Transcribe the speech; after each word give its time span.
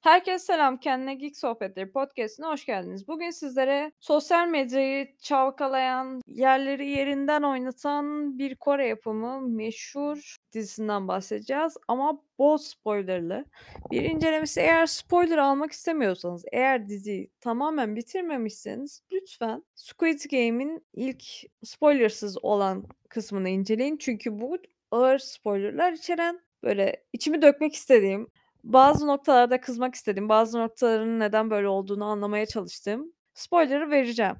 Herkese 0.00 0.38
selam, 0.38 0.80
Kendine 0.80 1.14
Geek 1.14 1.36
Sohbetleri 1.36 1.92
podcast'ine 1.92 2.46
hoş 2.46 2.66
geldiniz. 2.66 3.08
Bugün 3.08 3.30
sizlere 3.30 3.92
sosyal 4.00 4.48
medyayı 4.48 5.16
çalkalayan, 5.18 6.20
yerleri 6.26 6.90
yerinden 6.90 7.42
oynatan 7.42 8.38
bir 8.38 8.54
Kore 8.54 8.86
yapımı 8.86 9.40
meşhur 9.40 10.36
dizisinden 10.52 11.08
bahsedeceğiz 11.08 11.76
ama 11.88 12.22
bol 12.38 12.56
spoilerlı 12.56 13.44
bir 13.90 14.02
incelemesi. 14.02 14.60
Eğer 14.60 14.86
spoiler 14.86 15.38
almak 15.38 15.72
istemiyorsanız, 15.72 16.44
eğer 16.52 16.88
diziyi 16.88 17.30
tamamen 17.40 17.96
bitirmemişseniz 17.96 19.02
lütfen 19.12 19.64
Squid 19.74 20.20
Game'in 20.30 20.86
ilk 20.92 21.24
spoilersız 21.64 22.44
olan 22.44 22.84
kısmını 23.08 23.48
inceleyin. 23.48 23.96
Çünkü 23.96 24.40
bu 24.40 24.58
ağır 24.90 25.18
spoilerlar 25.18 25.92
içeren, 25.92 26.40
böyle 26.62 27.04
içimi 27.12 27.42
dökmek 27.42 27.74
istediğim, 27.74 28.26
bazı 28.64 29.06
noktalarda 29.06 29.60
kızmak 29.60 29.94
istediğim, 29.94 30.28
bazı 30.28 30.58
noktaların 30.58 31.20
neden 31.20 31.50
böyle 31.50 31.68
olduğunu 31.68 32.04
anlamaya 32.04 32.46
çalıştığım 32.46 33.12
spoiler'ı 33.34 33.90
vereceğim. 33.90 34.36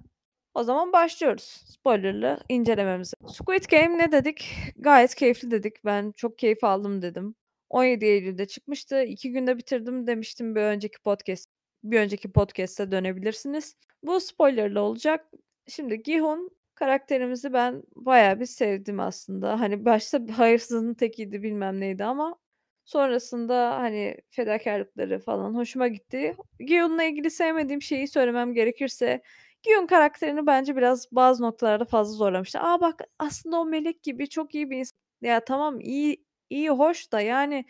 O 0.54 0.62
zaman 0.62 0.92
başlıyoruz 0.92 1.62
spoiler'lı 1.66 2.40
incelememize. 2.48 3.16
Squid 3.28 3.64
Game 3.70 3.98
ne 3.98 4.12
dedik? 4.12 4.56
Gayet 4.76 5.14
keyifli 5.14 5.50
dedik. 5.50 5.84
Ben 5.84 6.12
çok 6.12 6.38
keyif 6.38 6.64
aldım 6.64 7.02
dedim. 7.02 7.34
17 7.70 8.04
Eylül'de 8.04 8.46
çıkmıştı. 8.46 9.02
2 9.02 9.32
günde 9.32 9.58
bitirdim 9.58 10.06
demiştim 10.06 10.54
bir 10.54 10.60
önceki 10.60 10.98
podcast 10.98 11.48
bir 11.84 12.00
önceki 12.00 12.32
podcast'e 12.32 12.90
dönebilirsiniz. 12.90 13.76
Bu 14.02 14.20
spoiler'lı 14.20 14.80
olacak. 14.80 15.26
Şimdi 15.68 16.02
Gi-hun 16.02 16.50
karakterimizi 16.74 17.52
ben 17.52 17.82
bayağı 17.96 18.40
bir 18.40 18.46
sevdim 18.46 19.00
aslında. 19.00 19.60
Hani 19.60 19.84
başta 19.84 20.20
hayırsızın 20.36 20.94
tekiydi 20.94 21.42
bilmem 21.42 21.80
neydi 21.80 22.04
ama 22.04 22.36
sonrasında 22.90 23.70
hani 23.80 24.16
fedakârlıkları 24.30 25.18
falan 25.18 25.54
hoşuma 25.54 25.88
gitti. 25.88 26.36
Gi-hun'la 26.60 27.02
ilgili 27.04 27.30
sevmediğim 27.30 27.82
şeyi 27.82 28.08
söylemem 28.08 28.54
gerekirse 28.54 29.22
Gi-hun 29.62 29.86
karakterini 29.86 30.46
bence 30.46 30.76
biraz 30.76 31.08
bazı 31.12 31.42
noktalarda 31.42 31.84
fazla 31.84 32.14
zorlamışlar. 32.14 32.60
A, 32.64 32.80
bak 32.80 33.00
aslında 33.18 33.60
o 33.60 33.64
melek 33.64 34.02
gibi 34.02 34.28
çok 34.28 34.54
iyi 34.54 34.70
bir 34.70 34.76
ins 34.78 34.92
Ya 35.22 35.44
tamam 35.44 35.80
iyi 35.80 36.24
iyi, 36.50 36.70
hoş 36.70 37.12
da 37.12 37.20
yani 37.20 37.64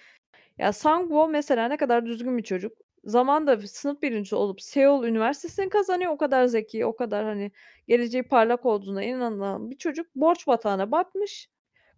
ya 0.59 0.69
Sang-woo 0.73 1.31
mesela 1.31 1.69
ne 1.69 1.77
kadar 1.77 2.07
düzgün 2.07 2.39
bir 2.39 2.43
çocuk. 2.43 2.79
Zamanında 3.05 3.59
sınıf 3.69 4.03
birincisi 4.03 4.37
olup 4.37 4.63
Seul 4.63 5.05
Üniversitesi'ni 5.05 5.69
kazanıyor. 5.69 6.13
O 6.13 6.17
kadar 6.17 6.47
zeki, 6.47 6.87
o 6.87 6.97
kadar 6.97 7.25
hani 7.25 7.53
geleceği 7.89 8.23
parlak 8.23 8.67
olduğuna 8.67 9.05
inanılan 9.05 9.71
bir 9.71 9.79
çocuk 9.79 10.07
borç 10.17 10.47
batağına 10.47 10.91
batmış. 10.93 11.49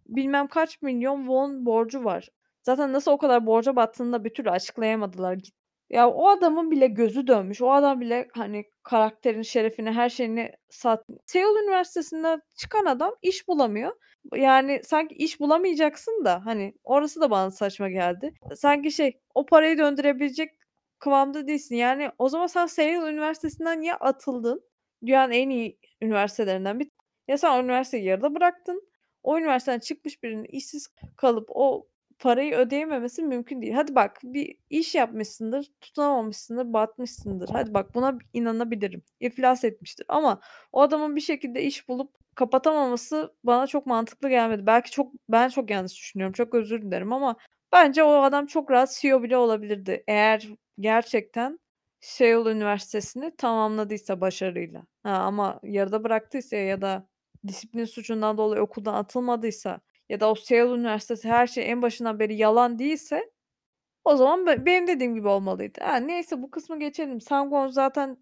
Bilmem 0.07 0.47
kaç 0.47 0.81
milyon 0.81 1.17
won 1.19 1.65
borcu 1.65 2.03
var. 2.05 2.29
Zaten 2.63 2.93
nasıl 2.93 3.11
o 3.11 3.17
kadar 3.17 3.45
borca 3.45 3.75
battığını 3.75 4.13
da 4.13 4.23
bir 4.23 4.33
türlü 4.33 4.49
açıklayamadılar. 4.49 5.39
Ya 5.89 6.09
o 6.09 6.27
adamın 6.29 6.71
bile 6.71 6.87
gözü 6.87 7.27
dönmüş. 7.27 7.61
O 7.61 7.71
adam 7.71 8.01
bile 8.01 8.27
hani 8.33 8.65
karakterin 8.83 9.41
şerefine, 9.41 9.91
her 9.91 10.09
şeyini 10.09 10.51
sat 10.69 11.05
Seul 11.25 11.63
Üniversitesi'nden 11.63 12.41
çıkan 12.55 12.85
adam 12.85 13.15
iş 13.21 13.47
bulamıyor. 13.47 13.91
Yani 14.35 14.81
sanki 14.83 15.15
iş 15.15 15.39
bulamayacaksın 15.39 16.25
da 16.25 16.45
hani 16.45 16.73
orası 16.83 17.21
da 17.21 17.31
bana 17.31 17.51
saçma 17.51 17.89
geldi. 17.89 18.33
Sanki 18.55 18.91
şey 18.91 19.19
o 19.35 19.45
parayı 19.45 19.77
döndürebilecek 19.77 20.51
kıvamda 20.99 21.47
değilsin. 21.47 21.75
Yani 21.75 22.11
o 22.17 22.29
zaman 22.29 22.47
sen 22.47 22.65
Seul 22.65 23.09
Üniversitesi'nden 23.09 23.81
ya 23.81 23.95
atıldın? 23.97 24.63
Dünyanın 25.05 25.31
en 25.31 25.49
iyi 25.49 25.79
üniversitelerinden 26.01 26.79
bir 26.79 26.89
ya 27.27 27.37
sen 27.37 27.51
o 27.51 27.63
üniversiteyi 27.63 28.05
yarıda 28.05 28.35
bıraktın. 28.35 28.87
O 29.23 29.37
üniversiteden 29.37 29.79
çıkmış 29.79 30.23
birinin 30.23 30.45
işsiz 30.45 30.87
kalıp 31.17 31.49
o 31.49 31.87
parayı 32.19 32.55
ödeyememesi 32.55 33.23
mümkün 33.23 33.61
değil. 33.61 33.73
Hadi 33.73 33.95
bak 33.95 34.19
bir 34.23 34.55
iş 34.69 34.95
yapmışsındır, 34.95 35.71
tutunamamışsındır, 35.81 36.73
batmışsındır. 36.73 37.49
Hadi 37.49 37.73
bak 37.73 37.95
buna 37.95 38.17
inanabilirim. 38.33 39.03
İflas 39.19 39.63
etmiştir 39.63 40.05
ama 40.09 40.41
o 40.71 40.81
adamın 40.81 41.15
bir 41.15 41.21
şekilde 41.21 41.63
iş 41.63 41.87
bulup 41.89 42.15
kapatamaması 42.35 43.33
bana 43.43 43.67
çok 43.67 43.85
mantıklı 43.85 44.29
gelmedi. 44.29 44.65
Belki 44.65 44.91
çok 44.91 45.11
ben 45.29 45.49
çok 45.49 45.69
yanlış 45.69 45.95
düşünüyorum. 45.95 46.33
Çok 46.33 46.55
özür 46.55 46.81
dilerim 46.81 47.13
ama 47.13 47.35
bence 47.71 48.03
o 48.03 48.21
adam 48.21 48.45
çok 48.45 48.71
rahat 48.71 48.97
CEO 49.01 49.23
bile 49.23 49.37
olabilirdi. 49.37 50.03
Eğer 50.07 50.49
gerçekten 50.79 51.59
Seul 51.99 52.47
Üniversitesi'ni 52.51 53.35
tamamladıysa 53.35 54.21
başarıyla. 54.21 54.83
Ha, 55.03 55.09
ama 55.09 55.59
yarıda 55.63 56.03
bıraktıysa 56.03 56.55
ya 56.55 56.81
da 56.81 57.07
disiplin 57.47 57.85
suçundan 57.85 58.37
dolayı 58.37 58.61
okuldan 58.61 58.93
atılmadıysa 58.93 59.79
ya 60.09 60.19
da 60.19 60.31
o 60.31 60.35
Seul 60.35 60.79
Üniversitesi 60.79 61.29
her 61.29 61.47
şey 61.47 61.71
en 61.71 61.81
başından 61.81 62.19
beri 62.19 62.35
yalan 62.35 62.79
değilse 62.79 63.31
o 64.05 64.15
zaman 64.15 64.45
be 64.47 64.65
benim 64.65 64.87
dediğim 64.87 65.15
gibi 65.15 65.27
olmalıydı. 65.27 65.79
Ha, 65.83 65.97
neyse 65.97 66.41
bu 66.41 66.51
kısmı 66.51 66.79
geçelim. 66.79 67.17
Sang-won 67.17 67.71
zaten 67.71 68.17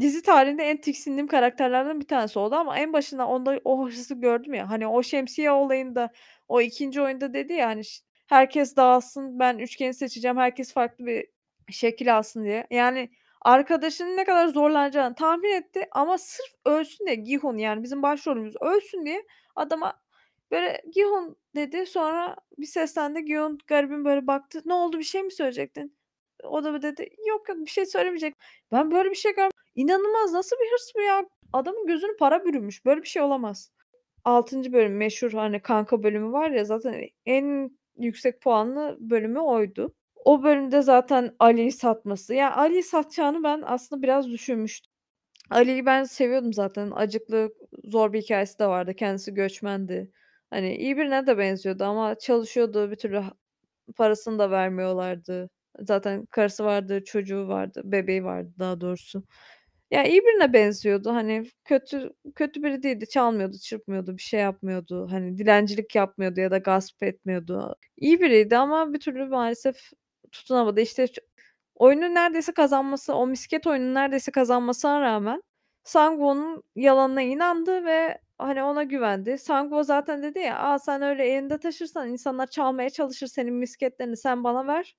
dizi 0.00 0.22
tarihinde 0.22 0.64
en 0.64 0.80
tiksindiğim 0.80 1.26
karakterlerden 1.26 2.00
bir 2.00 2.06
tanesi 2.06 2.38
oldu 2.38 2.54
ama 2.54 2.78
en 2.78 2.92
başında 2.92 3.26
onda 3.26 3.60
o 3.64 3.86
hırsı 3.86 4.14
gördüm 4.14 4.54
ya, 4.54 4.70
hani 4.70 4.86
o 4.86 5.02
şemsiye 5.02 5.50
olayında, 5.50 6.10
o 6.48 6.60
2'nci 6.60 7.02
oyunda 7.02 7.34
dedi 7.34 7.52
ya 7.52 7.68
hani 7.68 7.82
herkes 8.28 8.76
dağılsın, 8.76 9.38
ben 9.38 9.58
üçgeni 9.58 9.94
seçeceğim, 9.94 10.36
herkes 10.36 10.72
farklı 10.72 11.06
bir 11.06 11.26
şekil 11.70 12.16
alsın 12.16 12.44
diye. 12.44 12.66
Yani 12.70 13.10
arkadaşının 13.42 14.16
ne 14.16 14.24
kadar 14.24 14.48
zorlanacağını 14.48 15.14
tahmin 15.14 15.52
etti 15.52 15.88
ama 15.92 16.18
sırf 16.18 16.54
ölsün 16.66 17.06
diye 17.06 17.16
Gi-hun 17.16 17.58
yani 17.58 17.82
bizim 17.82 18.02
başrolümüz 18.02 18.54
ölsün 18.60 19.06
diye 19.06 19.22
adama 19.56 20.00
böyle 20.50 20.82
"Gi-hun" 20.90 21.36
dedi. 21.56 21.86
Sonra 21.86 22.36
bir 22.58 22.66
seslendi. 22.66 23.24
Gi-hun 23.24 23.58
garibim 23.66 24.04
böyle 24.04 24.26
baktı. 24.26 24.62
"Ne 24.66 24.74
oldu, 24.74 24.98
bir 24.98 25.04
şey 25.04 25.22
mi 25.22 25.32
söyleyecektin?" 25.32 25.96
O 26.44 26.64
da 26.64 26.82
dedi, 26.82 27.08
"Yok, 27.28 27.48
yok 27.48 27.58
bir 27.58 27.70
şey 27.70 27.86
söylemeyecek." 27.86 28.34
Ben 28.72 28.90
böyle 28.90 29.10
bir 29.10 29.14
şey 29.14 29.34
görm 29.34 29.50
İnanılmaz 29.78 30.32
nasıl 30.32 30.56
bir 30.56 30.72
hırs 30.72 30.92
bu 30.96 31.00
ya? 31.00 31.24
Adamın 31.52 31.86
gözünü 31.86 32.16
para 32.16 32.44
bürümüş. 32.44 32.84
Böyle 32.84 33.02
bir 33.02 33.08
şey 33.08 33.22
olamaz. 33.22 33.72
6'ncı 34.24 34.72
bölüm 34.72 34.96
meşhur 34.96 35.32
hani 35.32 35.62
kanka 35.62 36.02
bölümü 36.02 36.32
var 36.32 36.50
ya 36.50 36.64
zaten 36.64 37.04
en 37.26 37.70
yüksek 37.98 38.40
puanlı 38.40 38.96
bölümü 39.00 39.38
oydu. 39.40 39.94
O 40.24 40.42
bölümde 40.42 40.82
zaten 40.82 41.34
Ali'yi 41.38 41.72
satması. 41.72 42.34
Ya 42.34 42.56
Ali'yi 42.56 42.82
satacağını 42.82 43.42
ben 43.42 43.62
aslında 43.66 44.02
biraz 44.02 44.28
düşünmüştüm. 44.30 44.92
Ali'yi 45.50 45.86
ben 45.86 46.04
seviyordum 46.04 46.52
zaten. 46.52 46.90
Acıklı, 46.90 47.52
zor 47.84 48.12
bir 48.12 48.22
hikâyesi 48.22 48.58
de 48.58 48.66
vardı. 48.66 48.94
Kendisi 48.94 49.34
göçmendi. 49.34 50.12
Hani 50.50 50.76
iyi 50.76 50.96
birine 50.96 51.26
de 51.26 51.38
benziyordu 51.38 51.84
ama 51.84 52.18
çalışıyordu. 52.18 52.90
Bir 52.90 52.96
türlü 52.96 53.22
parasını 53.96 54.38
da 54.38 54.50
vermiyorlardı. 54.50 55.50
Zaten 55.80 56.26
karısı 56.26 56.64
vardı, 56.64 57.04
çocuğu 57.04 57.48
vardı, 57.48 57.82
bebeği 57.84 58.24
vardı 58.24 58.52
daha 58.58 58.80
doğrusu. 58.80 59.24
Ya 59.90 60.04
iyi 60.04 60.20
birine 60.22 60.52
benziyordu. 60.52 61.10
Hani 61.14 61.46
kötü 61.64 62.10
kötü 62.36 62.62
biri 62.62 62.82
değildi. 62.82 63.08
Çalmıyordu, 63.08 63.58
çırpmıyordu, 63.58 64.16
bir 64.16 64.22
şey 64.22 64.40
yapmıyordu. 64.40 65.08
Hani 65.10 65.38
dilencilik 65.38 65.94
yapmıyordu 65.96 66.40
ya 66.40 66.50
da 66.50 66.58
gasp 66.58 67.02
etmiyordu. 67.02 67.76
İyi 67.98 68.20
biriydi 68.20 68.56
ama 68.58 68.92
bir 68.94 69.00
türlü 69.00 69.26
maalesef 69.26 69.76
tutunamadı. 70.32 70.80
İşte 70.80 71.06
oyunu 71.76 72.14
neredeyse 72.14 72.52
kazanması, 72.52 73.14
o 73.14 73.26
misket 73.26 73.66
oyununu 73.66 73.94
neredeyse 73.94 74.32
kazanmasına 74.32 75.00
rağmen 75.00 75.42
Sang-woo'nun 75.84 76.62
yalanına 76.76 77.22
inandı 77.22 77.84
ve 77.84 78.18
hani 78.38 78.62
ona 78.62 78.82
güvendi. 78.82 79.30
Sang-woo 79.38 79.84
zaten 79.84 80.22
dedi 80.22 80.38
ya, 80.38 80.58
"A, 80.58 80.78
sen 80.78 81.02
öyle 81.02 81.24
elinde 81.26 81.58
taşırsan 81.58 82.08
insanlar 82.08 82.46
çalmaya 82.46 82.90
çalışır 82.90 83.26
senin 83.26 83.54
misketlerini. 83.54 84.16
Sen 84.16 84.44
bana 84.44 84.66
ver. 84.66 84.96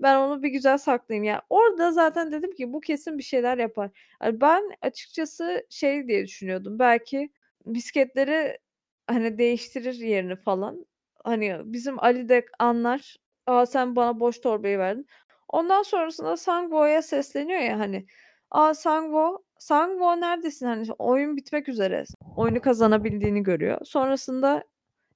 Ben 0.00 0.16
onu 0.16 0.42
bir 0.42 0.48
güzel 0.50 0.78
saklayayım." 0.78 1.24
Ya 1.24 1.42
orada 1.50 1.92
zaten 1.92 2.32
dedim 2.32 2.52
ki 2.54 2.72
bu 2.72 2.80
kesin 2.80 3.18
bir 3.18 3.22
şeyler 3.22 3.58
yapar. 3.58 3.90
Hani 4.20 4.40
ben 4.40 4.62
açıkçası 4.82 5.66
şey 5.70 6.08
diye 6.08 6.24
düşünüyordum. 6.26 6.78
Belki 6.78 7.30
misketleri 7.66 8.58
hani 9.06 9.38
değiştirir 9.38 9.94
yerini 9.94 10.36
falan. 10.36 10.86
Hani 11.24 11.56
bizim 11.64 12.00
Ali 12.04 12.28
de 12.28 12.46
anlar. 12.58 13.16
"A, 13.46 13.66
sen 13.66 13.96
bana 13.96 14.20
boş 14.20 14.40
torbayı 14.40 14.78
verdin." 14.78 15.06
Ondan 15.48 15.82
sonrasında 15.82 16.32
Sang-woo'ya 16.36 17.02
sesleniyor 17.02 17.60
ya 17.60 17.78
hani. 17.78 18.06
A, 18.50 18.74
Sang-woo, 18.74 19.38
Sang-woo 19.58 20.20
neredesin? 20.20 20.66
Hani 20.66 20.86
oyun 20.98 21.36
bitmek 21.36 21.68
üzere. 21.68 22.04
Oyunu 22.36 22.60
kazanabildiğini 22.60 23.42
görüyor. 23.42 23.78
Sonrasında 23.84 24.64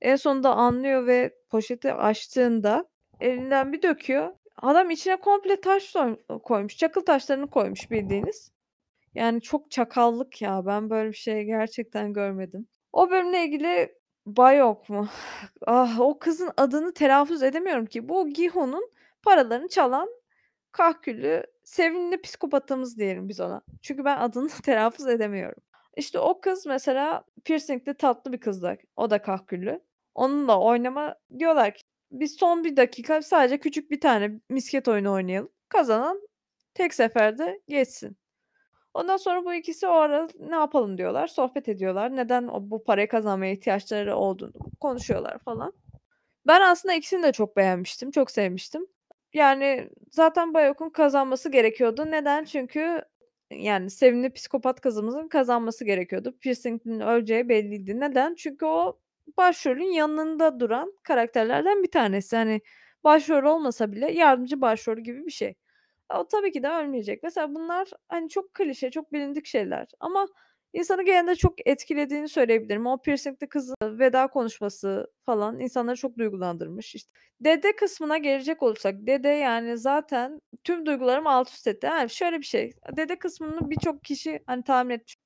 en 0.00 0.16
sonunda 0.16 0.54
anlıyor 0.54 1.06
ve 1.06 1.34
poşeti 1.50 1.92
açtığında 1.92 2.84
elinden 3.20 3.72
bir 3.72 3.82
döküyor. 3.82 4.32
Adam 4.62 4.90
içine 4.90 5.16
komple 5.16 5.60
taş 5.60 5.94
koymuş. 6.42 6.76
Çakıl 6.76 7.00
taşlarını 7.00 7.46
koymuş 7.50 7.90
bildiğiniz. 7.90 8.52
Yani 9.14 9.40
çok 9.40 9.70
çakallık 9.70 10.42
ya. 10.42 10.66
Ben 10.66 10.90
böyle 10.90 11.08
bir 11.08 11.16
şey 11.16 11.44
gerçekten 11.44 12.12
görmedim. 12.12 12.68
O 12.92 13.10
bölümle 13.10 13.44
ilgili 13.44 13.94
Bayok 14.26 14.88
mu? 14.88 15.08
Ah, 15.66 16.00
o 16.00 16.18
kızın 16.18 16.50
adını 16.56 16.94
telaffuz 16.94 17.42
edemiyorum 17.42 17.86
ki. 17.86 18.08
Bu 18.08 18.28
Gi-hun'un 18.28 18.90
paralarını 19.22 19.68
çalan 19.68 20.08
kahküllü, 20.72 21.44
sevimli 21.64 22.22
psikopatımız 22.22 22.98
diyelim 22.98 23.28
biz 23.28 23.40
ona. 23.40 23.62
Çünkü 23.82 24.04
ben 24.04 24.16
adını 24.18 24.48
telaffuz 24.64 25.06
edemiyorum. 25.06 25.62
İşte 25.96 26.18
o 26.18 26.40
kız 26.40 26.66
mesela 26.66 27.24
pirsingli 27.44 27.94
tatlı 27.94 28.32
bir 28.32 28.40
kızdı. 28.40 28.78
O 28.96 29.10
da 29.10 29.22
kahküllü. 29.22 29.80
Onunla 30.14 30.60
oynama 30.60 31.16
diyorlar 31.38 31.74
ki 31.74 31.82
biz 32.10 32.36
son 32.36 32.64
1 32.64 32.76
dakika 32.76 33.22
sadece 33.22 33.58
küçük 33.58 33.90
bir 33.90 34.00
tane 34.00 34.40
misket 34.48 34.88
oyunu 34.88 35.12
oynayalım. 35.12 35.50
Kazanan 35.68 36.28
tek 36.74 36.94
seferde 36.94 37.60
geçsin. 37.68 38.16
Ondan 38.94 39.16
sonra 39.16 39.44
bu 39.44 39.54
ikisi 39.54 39.86
o 39.86 39.90
ara 39.92 40.28
ne 40.40 40.54
yapalım 40.54 40.98
diyorlar, 40.98 41.26
sohbet 41.26 41.68
ediyorlar. 41.68 42.16
Neden 42.16 42.48
o 42.48 42.70
bu 42.70 42.84
parayı 42.84 43.08
kazanmaya 43.08 43.52
ihtiyaçları 43.52 44.16
olduğunu 44.16 44.52
konuşuyorlar 44.80 45.38
falan. 45.38 45.72
Ben 46.46 46.60
aslında 46.60 46.94
ikisini 46.94 47.22
de 47.22 47.32
çok 47.32 47.56
beğenmiştim, 47.56 48.10
çok 48.10 48.30
sevmiştim. 48.30 48.86
Yani 49.34 49.90
zaten 50.10 50.54
Bayok'un 50.54 50.90
kazanması 50.90 51.50
gerekiyordu. 51.50 52.10
Neden? 52.10 52.44
Çünkü 52.44 53.02
yani 53.50 53.90
sevimli 53.90 54.32
psikopat 54.32 54.80
kızımızın 54.80 55.28
kazanması 55.28 55.84
gerekiyordu. 55.84 56.38
Piercing'in 56.40 57.00
öleceği 57.00 57.48
belliydi. 57.48 58.00
Neden? 58.00 58.34
Çünkü 58.34 58.66
o 58.66 59.00
başrolün 59.36 59.92
yanında 59.92 60.60
duran 60.60 60.92
karakterlerden 61.02 61.82
bir 61.82 61.90
tanesi. 61.90 62.36
Hani 62.36 62.60
başrol 63.04 63.44
olmasa 63.54 63.92
bile 63.92 64.12
yardımcı 64.12 64.60
başrol 64.60 64.98
gibi 64.98 65.26
bir 65.26 65.30
şey. 65.30 65.54
O 66.14 66.28
tabii 66.28 66.52
ki 66.52 66.62
de 66.62 66.68
ölmeyecek. 66.68 67.22
Mesela 67.22 67.54
bunlar 67.54 67.88
hani 68.08 68.28
çok 68.28 68.54
klişe, 68.54 68.90
çok 68.90 69.12
bilindik 69.12 69.46
şeyler 69.46 69.88
ama 70.00 70.28
insanı 70.74 71.02
gene 71.04 71.26
de 71.28 71.34
çok 71.36 71.68
etkilediğini 71.68 72.28
söyleyebilirim. 72.28 72.86
O 72.86 73.02
piercing'li 73.02 73.48
kızın 73.48 73.76
veda 73.82 74.26
konuşması 74.28 75.06
falan 75.26 75.60
insanları 75.60 75.96
çok 75.96 76.18
duygulandırmış. 76.18 76.94
İşte 76.94 77.10
dede 77.40 77.76
kısmına 77.76 78.18
gelecek 78.18 78.62
olursak 78.62 78.94
dede 78.98 79.28
yani 79.28 79.78
zaten 79.78 80.40
tüm 80.64 80.86
duygularımı 80.86 81.30
alt 81.32 81.48
üst 81.50 81.66
etti. 81.66 81.86
Yani 81.86 82.10
şöyle 82.10 82.38
bir 82.38 82.44
şey. 82.46 82.72
Dede 82.96 83.18
kısmını 83.18 83.70
birçok 83.70 84.04
kişi 84.04 84.40
hani 84.46 84.64
tahmin 84.64 84.94
etmiş. 84.94 85.16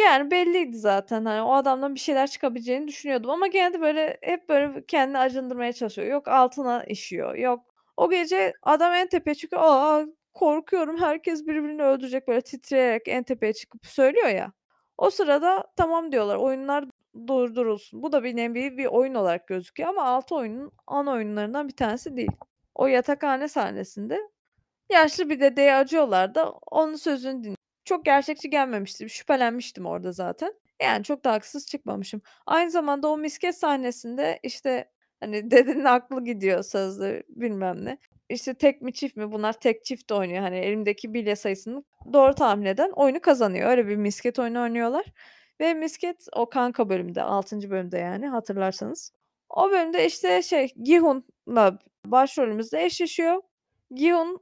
Yani 0.00 0.30
belliydi 0.30 0.78
zaten 0.78 1.24
hani 1.24 1.42
o 1.42 1.52
adamdan 1.54 1.94
bir 1.94 2.00
şeyler 2.00 2.26
çıkabileceğini 2.30 2.88
düşünüyordum 2.88 3.30
ama 3.30 3.46
gene 3.46 3.74
de 3.74 3.80
böyle 3.80 4.18
hep 4.22 4.48
böyle 4.48 4.84
kendini 4.88 5.18
acındırmaya 5.18 5.72
çalışıyor. 5.72 6.08
Yok 6.08 6.28
altına 6.28 6.84
işiyor. 6.84 7.34
Yok 7.34 7.60
o 7.96 8.10
gece 8.10 8.52
adam 8.62 8.92
en 8.94 9.08
tepeye 9.08 9.34
çıkıyor. 9.34 9.62
"A, 9.64 10.06
korkuyorum 10.34 10.98
herkes 11.00 11.46
birbirini 11.46 11.82
öldürecek." 11.82 12.28
böyle 12.28 12.40
titreyerek 12.40 13.02
en 13.08 13.22
tepeye 13.22 13.52
çıkıp 13.52 13.86
söylüyor 13.86 14.28
ya. 14.28 14.52
O 14.98 15.10
sırada 15.10 15.64
tamam 15.76 16.12
diyorlar, 16.12 16.36
oyunlar 16.36 16.84
durdurulsun. 17.28 18.02
Bu 18.02 18.12
da 18.12 18.24
bir 18.24 18.36
nevi 18.36 18.78
bir 18.78 18.86
oyun 18.86 19.14
olarak 19.14 19.46
gözüküyor 19.48 19.88
ama 19.90 20.02
6 20.04 20.34
oyunun 20.34 20.72
ana 20.86 21.10
oyunlarından 21.12 21.68
bir 21.68 21.76
tanesi 21.76 22.16
değil. 22.16 22.30
O 22.74 22.86
yatakhane 22.86 23.48
sahnesinde 23.48 24.20
yaşlı 24.92 25.30
bir 25.30 25.40
dedeye 25.40 25.74
acıyorlar 25.76 26.34
da 26.34 26.50
onun 26.52 26.96
sözünü 26.96 27.44
din 27.44 27.56
Çok 27.84 28.04
gerçekçi 28.04 28.50
gelmemişti. 28.50 29.10
Şüphelenmiştim 29.10 29.86
orada 29.86 30.12
zaten. 30.12 30.54
Yani 30.82 31.04
çok 31.04 31.24
da 31.24 31.32
haksız 31.32 31.66
çıkmamışım. 31.66 32.22
Aynı 32.46 32.70
zamanda 32.70 33.08
o 33.08 33.18
misket 33.18 33.58
sahnesinde, 33.58 34.38
işte, 34.42 34.90
hani, 35.20 35.50
dedenin 35.50 35.84
aklı 35.84 36.24
gidiyor 36.24 36.62
sözde 36.62 37.22
bilmem 37.28 37.84
ne. 37.84 37.98
İşte, 38.30 38.54
tek 38.54 38.82
mi 38.82 38.92
çift 38.92 39.16
mi 39.16 39.32
bunlar 39.32 39.52
tek 39.52 39.84
çift 39.84 40.12
oynuyor. 40.12 40.40
Hani, 40.40 40.58
elimdeki 40.58 41.14
bilye 41.14 41.36
sayısını 41.36 41.84
doğru 42.12 42.34
tahmin 42.34 42.66
eden 42.66 42.90
oyunu 42.90 43.20
kazanıyor. 43.20 43.70
Öyle 43.70 43.88
bir 43.88 43.96
misket 43.96 44.38
oyunu 44.38 44.62
oynuyorlar 44.62 45.04
ve 45.60 45.74
misket 45.74 46.26
o 46.32 46.48
kanka 46.50 46.88
bölümde, 46.88 47.22
6. 47.22 47.70
bölümde 47.70 47.98
yani 47.98 48.28
hatırlarsanız. 48.28 49.12
O 49.50 49.70
bölümde, 49.70 50.06
işte, 50.06 50.42
şey, 50.42 50.72
Gi-hun'la 50.82 51.78
başrolümüz 52.06 52.72
de 52.72 52.84
eşleşiyor. 52.84 53.42
Gi-hun, 53.94 54.40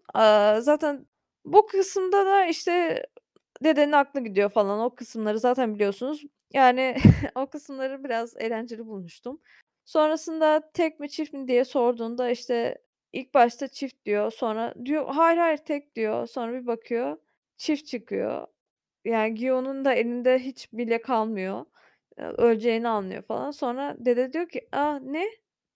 zaten 0.61 1.07
bu 1.45 1.67
kısımda 1.67 2.27
da, 2.27 2.47
işte, 2.47 3.07
dedenin 3.65 3.93
aklı 3.93 4.21
gidiyor 4.21 4.51
falan. 4.51 4.81
O 4.81 4.95
kısımları 4.95 5.39
zaten 5.41 5.75
biliyorsunuz. 5.75 6.23
Yani 6.53 6.97
o 7.35 7.47
kısımları 7.47 8.05
biraz 8.05 8.37
eğlenceli 8.37 8.87
bulmuştum. 8.87 9.41
Sonrasında 9.87 10.71
tek 10.75 11.01
mi 11.01 11.09
çift 11.11 11.33
mi 11.33 11.49
diye 11.49 11.65
sorduğunda, 11.65 12.31
işte, 12.31 12.79
ilk 13.13 13.35
başta 13.35 13.69
çift 13.69 14.05
diyor. 14.05 14.31
Sonra 14.33 14.75
diyor, 14.85 15.07
"Hayır, 15.09 15.39
hayır 15.39 15.57
tek." 15.59 15.97
diyor. 15.97 16.27
Sonra 16.27 16.53
bir 16.63 16.67
bakıyor 16.67 17.17
çift 17.57 17.87
çıkıyor. 17.87 18.47
Yani 19.05 19.35
Gi-hun'un 19.35 19.85
da 19.85 19.95
elinde 19.95 20.39
hiç 20.39 20.73
bilye 20.73 21.03
kalmıyor. 21.03 21.65
Eee, 22.19 22.25
öleceğini 22.27 22.89
anlıyor 22.89 23.23
falan. 23.23 23.51
Sonra 23.51 23.97
dede 23.99 24.33
diyor 24.33 24.49
ki, 24.49 24.69
"A, 24.73 24.99
ne? 24.99 25.25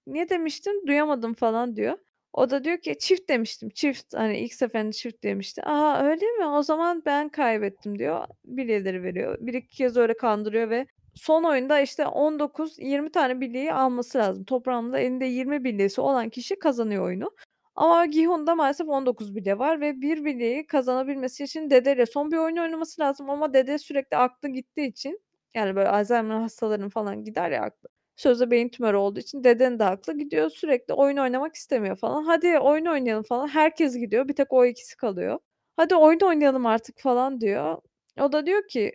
Ne 0.06 0.28
demiştin? 0.28 0.84
Duyamadım." 0.86 1.34
falan 1.34 1.76
diyor. 1.76 1.98
O 2.32 2.50
da 2.50 2.64
diyor 2.64 2.78
ki, 2.78 2.98
"Çift 2.98 3.28
demiştim, 3.28 3.68
çift." 3.70 4.14
Hani 4.14 4.38
ilk 4.38 4.54
seferinde 4.54 4.92
çift 4.92 5.24
demişti. 5.24 5.62
"A, 5.64 6.02
öyle 6.04 6.26
mi? 6.26 6.46
O 6.46 6.62
zaman 6.62 7.02
ben 7.06 7.28
kaybettim." 7.28 7.98
diyor. 7.98 8.26
Bilyeleri 8.44 9.02
veriyor. 9.02 9.38
1-2 9.40 9.76
kez 9.76 9.96
öyle 9.96 10.16
kandırıyor 10.16 10.70
ve 10.70 10.86
son 11.18 11.44
oyunda, 11.44 11.80
işte, 11.80 12.06
19-20 12.06 13.10
tane 13.12 13.40
bilyeyi 13.40 13.72
alması 13.72 14.18
lazım. 14.18 14.44
Toplamda 14.44 14.98
elinde 14.98 15.24
20 15.26 15.64
bilyesi 15.64 16.00
olan 16.00 16.28
kişi 16.30 16.58
kazanıyor 16.58 17.04
oyunu. 17.06 17.30
Ama 17.74 18.06
Gi-hun'da 18.06 18.54
maalesef 18.54 18.88
19 18.88 19.36
bilye 19.36 19.58
var 19.58 19.80
ve 19.80 20.00
bir 20.00 20.24
bilyeyi 20.24 20.66
kazanabilmesi 20.66 21.44
için 21.44 21.70
dedeyle 21.70 22.06
son 22.06 22.30
bir 22.30 22.36
oyun 22.36 22.56
oynaması 22.56 23.00
lazım 23.02 23.30
ama 23.30 23.54
dede 23.54 23.78
sürekli 23.78 24.16
aklı 24.16 24.48
gittiği 24.48 24.88
için, 24.88 25.20
yani, 25.54 25.76
böyle 25.76 25.88
Alzheimer 25.88 26.36
hastalarının 26.40 26.88
falan 26.88 27.24
gider 27.24 27.50
ya 27.50 27.62
aklı. 27.62 27.88
Sözde 28.16 28.50
beyin 28.50 28.68
tümörü 28.68 28.96
olduğu 28.96 29.20
için 29.20 29.44
dedenin 29.44 29.78
de 29.78 29.84
aklı 29.84 30.18
gidiyor. 30.18 30.50
Sürekli 30.50 30.94
oyun 30.94 31.16
oynamak 31.16 31.54
istemiyor 31.54 31.96
falan. 31.96 32.24
"Hadi 32.24 32.58
oyun 32.58 32.86
oynayalım." 32.86 33.22
falan. 33.24 33.48
Herkes 33.48 33.96
gidiyor. 33.96 34.28
Bir 34.28 34.34
tek 34.36 34.52
o 34.52 34.64
ikisi 34.66 34.96
kalıyor. 34.96 35.38
"Hadi 35.76 35.94
oyun 35.96 36.20
oynayalım 36.20 36.66
artık." 36.66 37.00
falan 37.00 37.40
diyor. 37.40 37.76
O 38.20 38.32
da 38.32 38.46
diyor 38.46 38.68
ki, 38.68 38.92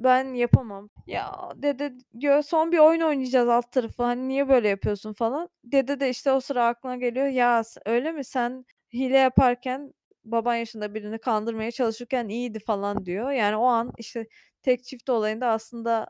"Ben 0.00 0.34
yapamam." 0.34 0.90
"Ya" 1.06 1.32
dede 1.56 1.94
diyor, 2.20 2.42
"Son 2.42 2.72
bir 2.72 2.78
oyun 2.78 3.00
oynayacağız 3.00 3.48
alt 3.48 3.72
tarafı. 3.72 4.02
Hani, 4.02 4.28
niye 4.28 4.48
böyle 4.48 4.68
yapıyorsun?" 4.68 5.12
falan. 5.12 5.48
Dede 5.64 6.00
de, 6.00 6.10
işte, 6.10 6.32
o 6.32 6.40
sıra 6.40 6.66
aklına 6.66 6.96
geliyor. 6.96 7.26
"Ya, 7.26 7.62
öyle 7.86 8.12
mi? 8.12 8.24
Sen 8.24 8.64
hile 8.94 9.18
yaparken 9.18 9.92
baban 10.24 10.54
yaşında 10.56 10.94
birini 10.94 11.18
kandırmaya 11.18 11.70
çalışırken 11.70 12.28
iyiydi." 12.28 12.58
falan 12.60 13.06
diyor. 13.06 13.30
Yani 13.32 13.56
o 13.56 13.64
an, 13.64 13.92
işte, 13.98 14.26
tek 14.62 14.84
çift 14.84 15.10
olayında 15.10 15.48
aslında 15.48 16.06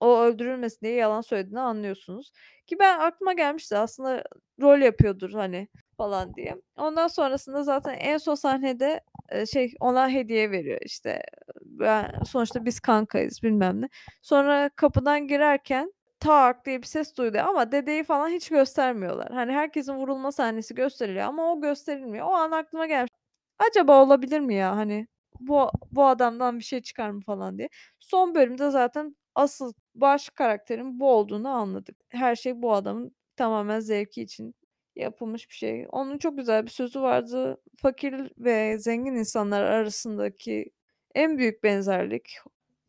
o 0.00 0.20
öldürülmesin 0.20 0.80
diye 0.82 0.94
yalan 0.94 1.20
söylediğini 1.20 1.60
anlıyorsunuz. 1.60 2.32
Ki 2.66 2.76
ben 2.80 2.98
aklıma 3.00 3.32
gelmişti 3.32 3.76
aslında 3.76 4.24
rol 4.62 4.78
yapıyordur, 4.80 5.32
hani, 5.32 5.68
falan 5.96 6.34
diye. 6.34 6.56
Ondan 6.76 7.08
sonrasında 7.08 7.62
zaten 7.62 7.94
en 7.94 8.18
son 8.18 8.34
sahnede, 8.34 9.00
eee, 9.32 9.46
şey, 9.46 9.74
ona 9.80 10.08
hediye 10.10 10.50
veriyor, 10.50 10.78
işte, 10.84 11.22
ben 11.64 12.12
sonuçta 12.26 12.64
biz 12.64 12.80
kankayız 12.80 13.42
bilmem 13.42 13.80
ne. 13.82 13.88
Sonra 14.22 14.70
kapıdan 14.76 15.28
girerken 15.28 15.92
"Tak!" 16.20 16.66
diye 16.66 16.82
bir 16.82 16.86
ses 16.86 17.16
duyuluyor 17.16 17.44
ama 17.44 17.72
dedeyi 17.72 18.04
falan 18.04 18.28
hiç 18.28 18.48
göstermiyorlar. 18.48 19.32
Hani, 19.32 19.52
herkesin 19.52 19.94
vurulma 19.94 20.32
sahnesi 20.32 20.74
gösteriliyor 20.74 21.24
ama 21.26 21.52
o 21.52 21.60
gösterilmiyor. 21.60 22.26
O 22.26 22.30
an 22.34 22.50
aklıma 22.50 22.86
gelmiş. 22.86 23.10
Acaba 23.58 24.02
olabilir 24.04 24.40
mi 24.40 24.54
ya, 24.54 24.76
hani, 24.76 25.06
bu 25.40 25.70
bu 25.92 26.06
adamdan 26.06 26.58
bir 26.58 26.64
şey 26.64 26.82
çıkar 26.82 27.10
mı 27.10 27.20
falan 27.26 27.58
diye. 27.58 27.68
Son 28.00 28.34
bölümde 28.34 28.70
zaten 28.70 29.16
asıl 29.34 29.72
baş 29.94 30.28
karakterin 30.30 31.00
bu 31.00 31.10
olduğunu 31.12 31.48
anladık. 31.48 31.96
Her 32.08 32.36
şey 32.36 32.62
bu 32.62 32.72
adamın 32.74 33.16
tamamen 33.36 33.80
zevki 33.80 34.22
için 34.22 34.54
yapılmış 34.96 35.48
bir 35.50 35.54
şey. 35.54 35.86
Onun 35.92 36.18
çok 36.18 36.36
güzel 36.38 36.64
bir 36.64 36.70
sözü 36.70 37.00
vardı. 37.00 37.60
Fakir 37.76 38.32
ve 38.38 38.78
zengin 38.78 39.14
insanlar 39.14 39.62
arasındaki 39.62 40.70
en 41.14 41.38
büyük 41.38 41.62
benzerlik 41.64 42.38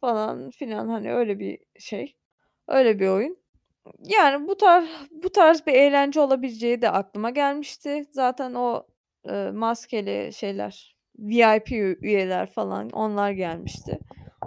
falan 0.01 0.49
filan, 0.51 0.87
hani, 0.89 1.13
öyle 1.13 1.39
bir 1.39 1.59
şey. 1.79 2.15
Öyle 2.67 2.99
bir 2.99 3.07
oyun. 3.07 3.37
Yani 3.99 4.47
bu 4.47 4.57
tarz 4.57 4.85
bu 5.11 5.29
tarz 5.31 5.67
bir 5.67 5.73
eğlence 5.73 6.19
olabileceği 6.19 6.81
de 6.81 6.89
aklıma 6.89 7.29
gelmişti. 7.29 8.05
Zaten 8.11 8.53
o, 8.53 8.87
eee, 9.27 9.51
maskeli 9.51 10.33
şeyler, 10.33 10.95
VIP 11.19 11.71
üyeler 12.01 12.45
falan 12.51 12.89
onlar 12.89 13.31
gelmişti. 13.31 13.99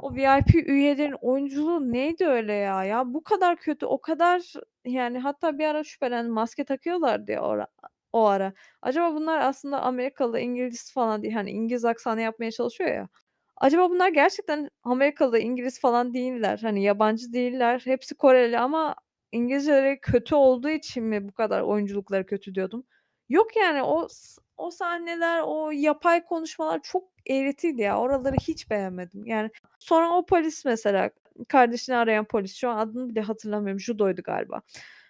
O 0.07 0.15
VIP 0.15 0.59
üyelerin 0.71 1.13
oyunculuğu 1.21 1.93
neydi 1.93 2.27
öyle 2.27 2.53
ya? 2.53 2.85
Ya 2.85 3.15
bu 3.15 3.25
kadar 3.25 3.57
kötü, 3.57 3.87
o 3.87 4.01
kadar 4.01 4.53
yani 4.85 5.19
hatta 5.19 5.59
bir 5.59 5.65
ara 5.67 5.85
şüphelendim 5.85 6.33
maske 6.33 6.65
takıyorlardı 6.65 7.33
ya 7.33 7.43
ora 7.43 7.67
o 8.13 8.25
ara. 8.27 8.53
Acaba 8.83 9.15
bunlar 9.15 9.39
aslında 9.41 9.81
Amerikalı, 9.83 10.41
İngiliz 10.41 10.93
falan 10.93 11.23
değil, 11.23 11.35
hani, 11.35 11.51
İngiliz 11.51 11.85
aksanı 11.85 12.21
yapmaya 12.21 12.51
çalışıyor 12.51 12.91
ya. 12.91 13.09
Acaba 13.57 13.91
bunlar 13.91 14.09
gerçekten 14.09 14.71
Amerikalı, 14.83 15.39
İngiliz 15.39 15.81
falan 15.81 16.15
değiller. 16.15 16.59
Hani, 16.63 16.83
yabancı 16.83 17.33
değiller. 17.33 17.83
Hepsi 17.85 18.15
Koreli 18.15 18.59
ama 18.59 18.95
İngilizceleri 19.33 20.01
kötü 20.01 20.35
olduğu 20.35 20.69
için 20.71 21.05
mi 21.05 21.29
bu 21.29 21.33
kadar 21.33 21.61
oyunculukları 21.61 22.27
kötü 22.27 22.55
diyordum. 22.55 22.85
Yok 23.29 23.57
yani 23.57 23.83
o 23.83 24.09
o 24.57 24.71
sahneler, 24.71 25.43
o 25.47 25.71
yapay 25.71 26.25
konuşmalar 26.25 26.81
çok 26.83 27.05
eğritiydi 27.27 27.83
ya. 27.83 27.99
Oraları 27.99 28.37
hiç 28.37 28.71
beğenmedim. 28.71 29.27
Yani 29.27 29.51
sonra 29.79 30.11
o 30.17 30.27
polis 30.27 30.65
mesela, 30.65 31.11
kardeşini 31.49 31.97
arayan 31.97 32.25
polis, 32.25 32.55
şu 32.57 32.69
an 32.71 32.79
adını 32.79 33.09
bile 33.09 33.21
hatırlamıyorum. 33.21 33.81
Judo'ydu 33.81 34.23
galiba. 34.23 34.63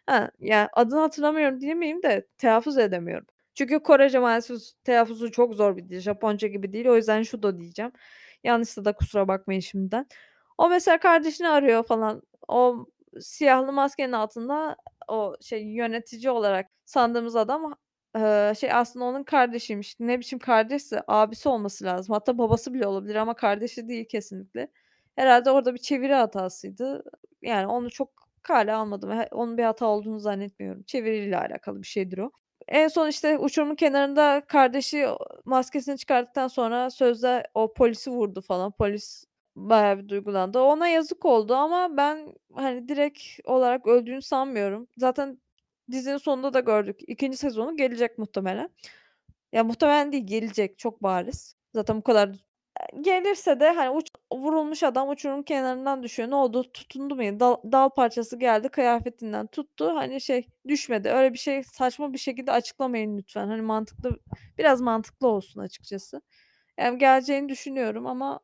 Ha, 0.06 0.30
ya 0.40 0.68
adını 0.72 1.00
hatırlamıyorum 1.00 1.60
diyemeyeyim 1.60 2.02
de 2.02 2.26
telaffuz 2.38 2.78
edemiyorum. 2.78 3.26
Çünkü 3.54 3.80
Korece 3.82 4.18
maalesef 4.18 4.58
telaffuzu 4.84 5.30
çok 5.32 5.54
zor 5.54 5.76
bir 5.76 5.88
dil. 5.88 6.00
Japonca 6.00 6.48
gibi 6.48 6.72
değil. 6.72 6.86
O 6.86 6.96
yüzden 6.96 7.22
Judo 7.22 7.58
diyeceğim. 7.58 7.92
Yanlışsa 8.44 8.84
da 8.84 8.92
kusura 8.92 9.28
bakmayın 9.28 9.60
şimdiden. 9.60 10.06
O 10.58 10.68
mesela 10.68 10.98
kardeşini 10.98 11.48
arıyor 11.48 11.84
falan. 11.84 12.22
O 12.48 12.86
siyahlı 13.20 13.72
maskenin 13.72 14.12
altında 14.12 14.76
o 15.08 15.34
şey 15.40 15.64
yönetici 15.64 16.30
olarak 16.30 16.66
sandığımız 16.84 17.36
adam 17.36 17.74
Şey 18.58 18.72
aslında 18.72 19.04
onun 19.04 19.24
kardeşiymiş. 19.24 19.96
Ne 20.00 20.18
biçim 20.20 20.38
kardeşse 20.38 21.02
abisi 21.08 21.48
olması 21.48 21.84
lazım. 21.84 22.12
Hatta 22.14 22.38
babası 22.38 22.74
bile 22.74 22.86
olabilir 22.86 23.14
ama 23.14 23.34
kardeşi 23.34 23.88
değil 23.88 24.04
kesinlikle. 24.08 24.68
Herhâlde 25.16 25.50
orada 25.50 25.74
bir 25.74 25.78
çeviri 25.78 26.14
hatasıydı. 26.14 27.04
Yani 27.42 27.66
onu 27.66 27.90
çok 27.90 28.10
kâale 28.42 28.72
almadım. 28.72 29.10
Onun 29.32 29.58
bir 29.58 29.62
hata 29.64 29.86
olduğunu 29.86 30.18
zannetmiyorum. 30.20 30.82
Çeviriyle 30.82 31.38
alakalı 31.38 31.82
bir 31.82 31.86
şeydir 31.86 32.18
o. 32.18 32.30
En 32.68 32.88
son, 32.88 33.08
işte, 33.08 33.38
uçurumun 33.38 33.74
kenarında 33.74 34.42
kardeşi 34.48 35.06
maskesini 35.44 35.98
çıkarttıktan 35.98 36.48
sonra 36.48 36.90
sözde 36.90 37.42
o 37.54 37.74
polisi 37.74 38.10
vurdu 38.10 38.40
falan. 38.40 38.72
Polis 38.72 39.24
bayağı 39.56 39.98
bir 39.98 40.08
duygulandı. 40.08 40.60
Ona 40.60 40.88
yazık 40.88 41.24
oldu 41.24 41.54
ama 41.54 41.96
ben, 41.96 42.34
hani, 42.54 42.88
direkt 42.88 43.20
olarak 43.44 43.86
öldüğünü 43.86 44.22
sanmıyorum. 44.22 44.88
Zaten 44.98 45.38
dizinin 45.90 46.16
sonunda 46.16 46.52
da 46.54 46.60
gördük. 46.60 47.00
2'nci 47.08 47.36
sezonu 47.36 47.76
gelecek 47.76 48.18
muhtemelen. 48.18 48.70
Ya, 49.52 49.64
muhtemelen 49.64 50.12
değil, 50.12 50.26
gelecek 50.26 50.78
çok 50.78 51.02
bariz. 51.02 51.56
Zaten 51.74 51.96
bu 51.98 52.02
kadar 52.02 52.30
gelirse 53.00 53.60
de, 53.60 53.70
hani, 53.70 53.90
uç 53.90 54.08
vurulmuş 54.34 54.82
adam 54.82 55.08
uçurumun 55.10 55.42
kenarından 55.42 56.02
düşüyor. 56.02 56.30
Ne 56.30 56.34
oldu? 56.34 56.72
Tutundu 56.72 57.16
mu? 57.16 57.40
Dal 57.40 57.56
dal 57.72 57.88
parçası 57.90 58.38
geldi, 58.38 58.68
kıyafetinden 58.68 59.46
tuttu. 59.46 59.94
Hani, 59.96 60.20
şey, 60.20 60.48
düşmedi. 60.68 61.08
Öyle 61.08 61.32
bir 61.34 61.38
şey 61.38 61.62
saçma 61.62 62.12
bir 62.12 62.18
şekilde 62.18 62.52
açıklamayın 62.52 63.18
lütfen. 63.18 63.48
Hani, 63.48 63.62
mantıklı 63.62 64.10
biraz 64.58 64.80
mantıklı 64.80 65.28
olsun 65.28 65.60
açıkçası. 65.60 66.22
Yani, 66.78 66.98
geleceğini 66.98 67.48
düşünüyorum 67.48 68.06
ama 68.06 68.40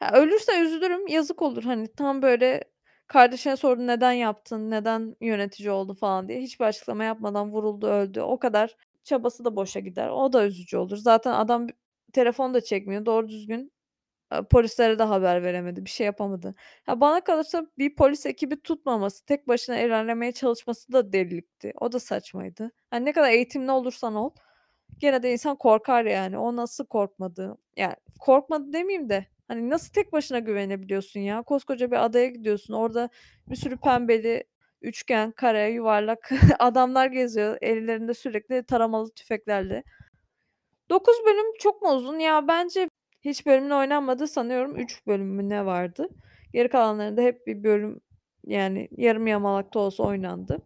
ha, 0.00 0.12
ölürse 0.20 0.60
üzülürüm, 0.60 1.06
yazık 1.08 1.42
olur. 1.42 1.62
Hani, 1.64 1.88
tam 1.96 2.22
böyle 2.22 2.64
kardeşine 3.08 3.56
sordu, 3.56 3.86
"Neden 3.86 4.12
yaptın? 4.12 4.70
Neden 4.70 5.16
yönetici 5.20 5.70
oldu?" 5.70 5.94
falan 5.94 6.28
diye. 6.28 6.40
Hiçbir 6.42 6.64
açıklama 6.64 7.04
yapmadan 7.04 7.50
vuruldu, 7.52 7.86
öldü. 7.86 8.20
O 8.20 8.38
kadar 8.38 8.76
çabası 9.04 9.44
da 9.44 9.56
boşa 9.56 9.80
gider. 9.80 10.08
O 10.08 10.32
da 10.32 10.46
üzücü 10.46 10.76
olur. 10.76 10.96
Zaten 10.96 11.32
adam 11.32 11.66
telefon 12.12 12.54
da 12.54 12.60
çekmiyor. 12.60 13.06
Doğru 13.06 13.28
düzgün 13.28 13.72
Eee, 14.32 14.42
polislere 14.50 14.98
de 14.98 15.02
haber 15.02 15.42
veremedi, 15.42 15.84
bir 15.84 15.90
şey 15.90 16.06
yapamadı. 16.06 16.54
Ya, 16.88 17.00
bana 17.00 17.24
kalırsa 17.24 17.66
bir 17.78 17.96
polis 17.96 18.26
ekibi 18.26 18.62
tutmaması, 18.62 19.24
tek 19.26 19.48
başına 19.48 19.78
ilerlemeye 19.80 20.32
çalışması 20.32 20.92
da 20.92 21.12
delilikti. 21.12 21.72
O 21.80 21.92
da 21.92 22.00
saçmaydı. 22.00 22.70
Hani, 22.90 23.04
ne 23.04 23.12
kadar 23.12 23.30
eğitimli 23.30 23.70
olursan 23.72 24.14
ol, 24.14 24.30
gene 24.98 25.22
de 25.22 25.32
insan 25.32 25.56
korkar 25.56 26.04
yani. 26.04 26.38
O 26.38 26.56
nasıl 26.56 26.86
korkmadı? 26.86 27.58
Yani, 27.76 27.94
korkmadı 28.20 28.72
demeyeyim 28.72 29.08
de, 29.10 29.26
hani, 29.48 29.70
nasıl 29.70 29.92
tek 29.92 30.12
başına 30.12 30.38
güvenebiliyorsun 30.38 31.20
ya? 31.20 31.42
Koskoca 31.42 31.90
bir 31.90 32.04
adaya 32.04 32.26
gidiyorsun. 32.26 32.74
Orada 32.74 33.08
bir 33.48 33.56
sürü 33.56 33.76
pembeli, 33.76 34.44
üçgen, 34.82 35.32
kare, 35.32 35.70
yuvarlak 35.70 36.30
adamlar 36.58 37.06
geziyor 37.06 37.58
ellerinde 37.60 38.14
sürekli 38.14 38.64
taramalı 38.64 39.10
tüfeklerle. 39.10 39.82
9 40.90 41.14
bölüm 41.26 41.46
çok 41.58 41.82
mu 41.82 41.90
uzun? 41.90 42.18
Ya, 42.18 42.48
bence 42.48 42.88
hiç 43.22 43.46
bölümün 43.46 43.70
oynanmadı 43.70 44.26
sanıyorum 44.28 44.76
3 44.76 45.06
bölüm 45.06 45.26
mü 45.28 45.48
ne 45.48 45.66
vardı. 45.66 46.08
Geri 46.52 46.68
kalanlarında 46.68 47.22
hep 47.22 47.46
bir 47.46 47.64
bölüm, 47.64 48.00
yani 48.46 48.88
yarım 48.96 49.26
yamalak 49.26 49.74
da 49.74 49.78
olsa 49.78 50.02
oynandı. 50.04 50.58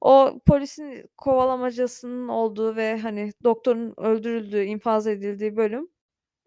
O 0.00 0.40
polisin 0.46 1.10
kovalamacasının 1.18 2.28
olduğu 2.28 2.76
ve, 2.76 2.98
hani, 2.98 3.32
doktorun 3.44 3.94
öldürüldüğü, 3.96 4.62
infaz 4.64 5.06
edildiği 5.06 5.56
bölüm, 5.56 5.88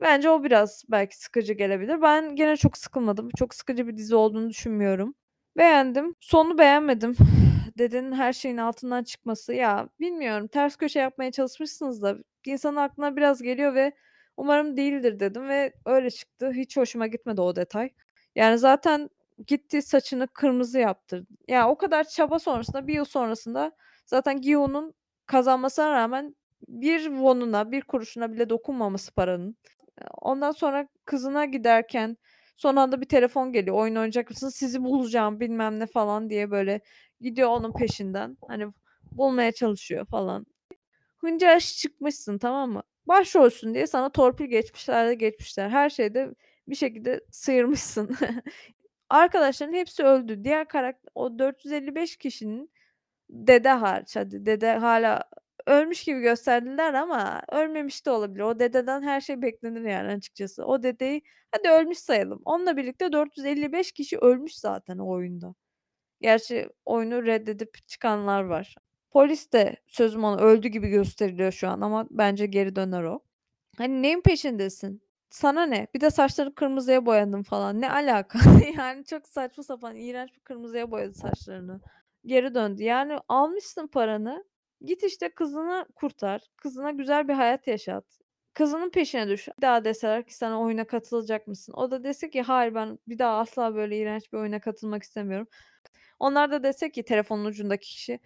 bence 0.01 0.29
o 0.29 0.43
biraz 0.43 0.83
belki 0.89 1.17
sıkıcı 1.19 1.53
gelebilir. 1.53 2.01
Ben 2.01 2.35
gene 2.35 2.57
çok 2.57 2.77
sıkılmadım. 2.77 3.29
Çok 3.37 3.53
sıkıcı 3.55 3.87
bir 3.87 3.97
dizi 3.97 4.15
olduğunu 4.15 4.49
düşünmüyorum. 4.49 5.15
Beğendim. 5.57 6.15
Sonunu 6.19 6.57
beğenmedim. 6.57 7.15
Dedenin 7.77 8.11
her 8.11 8.33
şeyin 8.33 8.57
altından 8.57 9.03
çıkması. 9.03 9.53
Ya, 9.53 9.89
bilmiyorum, 9.99 10.47
ters 10.47 10.75
köşe 10.75 10.99
yapmaya 10.99 11.31
çalışmışsınız 11.31 12.01
da 12.01 12.15
insanın 12.45 12.75
aklına 12.75 13.15
biraz 13.15 13.41
geliyor 13.41 13.75
ve 13.75 13.91
umarım 14.37 14.77
değildir 14.77 15.19
dedim 15.19 15.47
ve 15.49 15.73
öyle 15.85 16.09
çıktı. 16.11 16.51
Hiç 16.51 16.77
hoşuma 16.77 17.07
gitmedi 17.07 17.41
o 17.41 17.55
detay. 17.55 17.89
Yani, 18.35 18.57
zaten 18.57 19.09
gitti 19.47 19.81
saçını 19.81 20.27
kırmızı 20.27 20.79
yaptırdı. 20.79 21.27
Ya, 21.47 21.69
o 21.69 21.77
kadar 21.77 22.03
çaba 22.03 22.39
sonrasında, 22.39 22.87
bir 22.87 22.93
yıl 22.93 23.05
sonrasında 23.05 23.71
zaten 24.05 24.37
Gi-hun'un 24.41 24.93
kazanmasına 25.25 25.91
rağmen 25.91 26.35
bir 26.67 26.99
won'una, 26.99 27.71
bir 27.71 27.81
kuruşuna 27.81 28.33
bile 28.33 28.49
dokunmaması 28.49 29.11
paranın. 29.15 29.57
Ondan 30.21 30.51
sonra 30.51 30.87
kızına 31.05 31.45
giderken 31.45 32.17
son 32.55 32.75
anda 32.75 33.01
bir 33.01 33.05
telefon 33.09 33.51
geliyor, 33.53 33.75
"Oyun 33.77 33.95
oynayacak 33.95 34.29
mısın? 34.29 34.49
Sizi 34.49 34.83
bulacağım." 34.83 35.39
bilmem 35.39 35.79
ne 35.79 35.87
falan 35.87 36.29
diye 36.29 36.51
böyle 36.51 36.81
gidiyor 37.21 37.49
onun 37.49 37.73
peşinden. 37.73 38.37
Hani, 38.47 38.67
bulmaya 39.11 39.51
çalışıyor 39.51 40.05
falan. 40.05 40.45
Hınca 41.17 41.59
çıkmışsın, 41.59 42.37
tamam 42.37 42.71
mı? 42.71 42.83
Başrolsün 43.07 43.73
diye 43.73 43.87
sana 43.87 44.09
torpil 44.11 44.45
geçmişler 44.45 45.07
de 45.09 45.15
geçmişler. 45.15 45.69
Her 45.69 45.89
şeyde 45.89 46.35
bir 46.67 46.75
şekilde 46.75 47.21
sıyırmışsın. 47.31 48.17
Arkadaşların 49.09 49.73
hepsi 49.73 50.03
öldü. 50.03 50.43
Diğer 50.43 50.67
karak 50.67 50.95
o 51.15 51.39
455 51.39 52.17
kişinin 52.17 52.71
dede 53.29 53.69
hariç 53.69 54.15
hadi, 54.15 54.45
dede 54.45 54.73
hâlâ 54.77 55.23
ölmüş 55.67 56.03
gibi 56.03 56.19
gösterdiler 56.21 56.93
ama 56.93 57.41
ölmemiş 57.51 58.05
de 58.05 58.11
olabilir. 58.11 58.43
O 58.43 58.59
dededen 58.59 59.01
her 59.01 59.21
şey 59.21 59.41
beklenir 59.41 59.81
yani 59.81 60.11
açıkçası. 60.11 60.65
O 60.65 60.83
dedeyi 60.83 61.21
hadi 61.51 61.69
ölmüş 61.69 61.97
sayalım. 61.97 62.41
Onunla 62.45 62.77
birlikte 62.77 63.11
455 63.11 63.91
kişi 63.91 64.17
ölmüş 64.17 64.55
zaten 64.55 64.97
o 64.97 65.09
oyunda. 65.09 65.55
Gerçi 66.21 66.69
oyunu 66.85 67.25
reddedip 67.25 67.87
çıkanlar 67.87 68.43
var. 68.43 68.75
Polis 69.11 69.51
de 69.51 69.75
sözüm 69.87 70.23
ona 70.23 70.37
öldü 70.41 70.67
gibi 70.67 70.89
gösteriliyor 70.89 71.51
şu 71.51 71.69
an 71.69 71.81
ama 71.81 72.07
bence 72.11 72.45
geri 72.45 72.75
döner 72.75 73.03
o. 73.03 73.19
Hani 73.77 74.01
neyin 74.01 74.21
peşindesin? 74.21 75.01
Sana 75.29 75.65
ne? 75.65 75.87
Bir 75.93 76.01
de 76.01 76.09
saçları 76.11 76.55
kırmızıya 76.55 77.05
boyadın 77.05 77.43
falan. 77.43 77.81
Ne 77.81 77.91
alaka? 77.91 78.39
Yani 78.77 79.05
çok 79.05 79.27
saçma 79.27 79.63
sapan, 79.63 79.95
iğrenç 79.95 80.35
bir 80.35 80.39
kırmızıya 80.39 80.91
boyadı 80.91 81.13
saçlarını. 81.13 81.81
Geri 82.25 82.55
döndü. 82.55 82.83
Yani 82.83 83.17
almışsın 83.27 83.87
paranı, 83.87 84.45
git 84.81 85.03
işte 85.03 85.29
kızını 85.29 85.85
kurtar. 85.95 86.41
Kızına 86.57 86.91
güzel 86.91 87.27
bir 87.27 87.33
hayat 87.33 87.67
yaşat. 87.67 88.05
Kızının 88.53 88.89
peşine 88.89 89.27
düş. 89.29 89.47
Bir 89.47 89.61
daha 89.61 89.85
deseler 89.85 90.25
ki 90.27 90.35
sana 90.37 90.61
oyuna 90.61 90.87
katılacak 90.87 91.47
mısın? 91.47 91.73
O 91.77 91.91
da 91.91 92.03
dese 92.03 92.29
ki 92.29 92.41
hayır 92.41 92.75
ben 92.75 92.99
bir 93.07 93.19
daha 93.19 93.39
asla 93.39 93.75
böyle 93.75 93.97
iğrenç 93.97 94.33
bir 94.33 94.37
oyuna 94.37 94.59
katılmak 94.59 95.03
istemiyorum. 95.03 95.47
Onlar 96.19 96.51
da 96.51 96.63
dese 96.63 96.91
ki 96.91 97.03
telefonun 97.05 97.45
ucundaki 97.45 97.87
kişi 97.87 98.19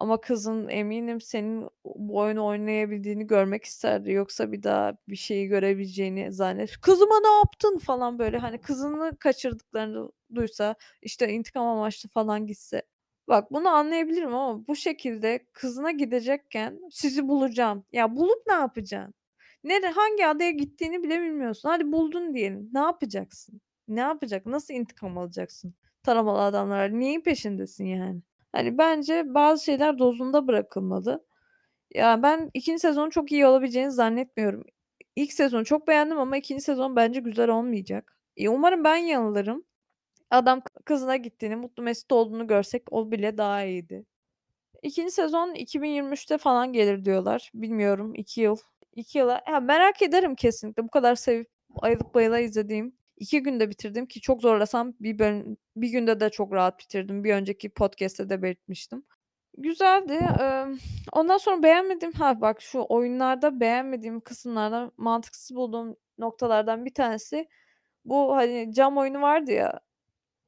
ama 0.00 0.20
kızın 0.20 0.68
eminim 0.68 1.20
senin 1.20 1.68
bu 1.84 2.18
oyunu 2.18 2.46
oynayabildiğini 2.46 3.26
görmek 3.26 3.64
isterdi. 3.64 4.12
Yoksa 4.12 4.52
bir 4.52 4.62
daha 4.62 4.96
bir 5.08 5.16
şeyi 5.16 5.48
görebileceğini 5.48 6.32
zannet 6.32 6.80
"Kızıma 6.80 7.20
ne 7.20 7.28
yaptın?" 7.38 7.78
falan 7.78 8.18
böyle, 8.18 8.38
hani, 8.38 8.60
kızını 8.60 9.16
kaçırdıklarını 9.20 10.10
duysa, 10.34 10.74
işte, 11.02 11.28
intikam 11.32 11.66
amaçlı 11.66 12.08
falan 12.08 12.46
gitse. 12.46 12.82
Bak 13.28 13.52
bunu 13.52 13.68
anlayabilirim 13.68 14.34
ama 14.34 14.66
bu 14.68 14.76
şekilde 14.76 15.46
kızına 15.52 15.90
gidecekken 15.90 16.80
"Sizi 16.90 17.28
bulacağım." 17.28 17.84
Ya, 17.92 18.16
bulup 18.16 18.46
ne 18.46 18.52
yapacaksın? 18.54 19.14
Nere 19.64 19.86
hangi 19.90 20.26
adaya 20.26 20.50
gittiğini 20.50 21.02
bile 21.02 21.20
bilmiyorsun. 21.20 21.68
Hadi 21.68 21.92
buldun 21.92 22.34
diyelim. 22.34 22.70
Ne 22.72 22.78
yapacaksın? 22.80 23.60
Ne 23.88 24.00
yapacak? 24.00 24.46
Nasıl 24.46 24.74
intikam 24.74 25.18
alacaksın 25.18 25.74
taramalı 26.02 26.42
adamlara? 26.42 26.88
Neyin 26.88 27.20
peşindesin 27.20 27.84
yani? 27.86 28.22
Hani, 28.52 28.78
bence 28.78 29.34
bazı 29.34 29.64
şeyler 29.64 29.98
dozunda 29.98 30.46
bırakılmalı. 30.46 31.24
Ya, 31.94 32.22
ben 32.22 32.50
2'nci 32.54 32.78
sezonun 32.80 33.10
çok 33.10 33.32
iyi 33.32 33.46
olabileceğini 33.46 33.92
zannetmiyorum. 33.92 34.64
İlk 35.16 35.32
sezonu 35.32 35.64
çok 35.64 35.88
beğendim 35.88 36.18
ama 36.18 36.36
2'nci 36.36 36.62
sezon 36.62 36.96
bence 36.96 37.20
güzel 37.20 37.48
olmayacak. 37.50 38.18
İii, 38.36 38.50
umarım 38.50 38.84
ben 38.84 38.96
yanılırım. 38.96 39.64
Adam 40.30 40.62
kızına 40.84 41.16
gittiğini, 41.16 41.56
mutlu 41.56 41.82
mesut 41.82 42.12
olduğunu 42.12 42.46
görsek 42.46 42.82
o 42.92 43.10
bile 43.10 43.38
daha 43.38 43.64
iyiydi. 43.64 44.04
2'nci 44.82 45.10
sezon 45.10 45.54
2023'te 45.54 46.38
falan 46.38 46.72
gelir 46.72 47.04
diyorlar. 47.04 47.50
Bilmiyorum 47.54 48.14
2 48.14 48.40
yıl. 48.40 48.56
2 48.96 49.18
yıla 49.18 49.42
ya, 49.48 49.60
merak 49.60 50.02
ederim 50.02 50.34
kesinlikle. 50.34 50.84
Bu 50.84 50.88
kadar 50.90 51.14
sevip 51.14 51.48
ayılıp 51.82 52.14
bayıla 52.14 52.38
izlediğim, 52.40 52.94
2 53.16 53.42
günde 53.42 53.70
bitirdim 53.70 54.06
ki 54.06 54.20
çok 54.20 54.42
zorlasam 54.42 54.94
bir 55.00 55.18
bölüm 55.18 55.56
bir 55.76 55.88
günde 55.88 56.20
de 56.20 56.30
çok 56.30 56.52
rahat 56.52 56.80
bitirdim. 56.80 57.24
Bir 57.24 57.34
önceki 57.34 57.70
podcast'te 57.70 58.28
de 58.30 58.42
belirtmiştim. 58.42 59.04
Güzeldi. 59.58 60.12
Emm, 60.40 60.78
ondan 61.12 61.38
sonra 61.38 61.62
beğenmediğim 61.62 62.12
ha, 62.14 62.40
bak 62.40 62.62
şu 62.62 62.86
oyunlarda 62.88 63.60
beğenmediğim 63.60 64.20
kısımlardan, 64.20 64.92
mantıksız 64.96 65.56
bulduğum 65.56 65.96
noktalardan 66.18 66.84
bir 66.84 66.94
tanesi 66.94 67.48
bu, 68.04 68.36
hani, 68.36 68.74
cam 68.74 68.98
oyunu 68.98 69.22
vardı 69.22 69.52
ya, 69.52 69.80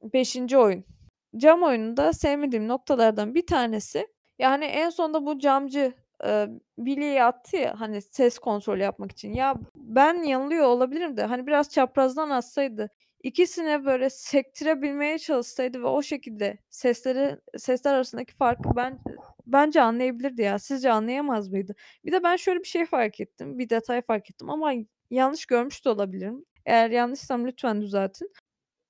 5'inci 0.03 0.57
oyun. 0.57 0.85
Cam 1.37 1.63
oyununda 1.63 2.13
sevmediğim 2.13 2.67
noktalardan 2.67 3.35
bir 3.35 3.45
tanesi, 3.47 4.07
yani, 4.39 4.65
en 4.65 4.89
sonunda 4.89 5.25
bu 5.25 5.39
camcı, 5.39 5.93
eee, 6.23 6.49
bilyeyi 6.77 7.23
attı 7.23 7.57
ya, 7.57 7.79
hani, 7.81 8.01
ses 8.01 8.39
kontrolü 8.39 8.81
yapmak 8.81 9.11
için. 9.11 9.33
Ya, 9.33 9.55
ben 9.75 10.23
yanılıyor 10.23 10.65
olabilirim 10.67 11.17
de, 11.17 11.23
hani, 11.23 11.47
biraz 11.47 11.69
çaprazdan 11.69 12.29
atsaydı, 12.29 12.89
ikisine 13.23 13.85
böyle 13.85 14.09
sektirebilmeye 14.09 15.19
çalışsaydı 15.19 15.81
ve 15.83 15.87
o 15.87 16.01
şekilde 16.03 16.57
sesleri 16.69 17.37
sesler 17.57 17.93
arasındaki 17.93 18.33
farkı 18.35 18.75
ben 18.75 18.99
bence 19.47 19.81
anlayabilirdi 19.81 20.41
ya. 20.41 20.59
Sizce 20.59 20.91
anlayamaz 20.91 21.49
mıydı? 21.49 21.75
Bir 22.05 22.11
de 22.11 22.23
ben 22.23 22.35
şöyle 22.35 22.59
bir 22.59 22.67
şey 22.67 22.85
fark 22.85 23.19
ettim, 23.19 23.59
bir 23.59 23.69
detay 23.69 24.01
fark 24.01 24.29
ettim 24.31 24.49
ama 24.49 24.73
yanlış 25.11 25.45
görmüş 25.45 25.85
de 25.85 25.89
olabilirim. 25.89 26.45
Eğer 26.65 26.89
yanlışsam 26.89 27.47
lütfen 27.47 27.81
düzeltin. 27.81 28.31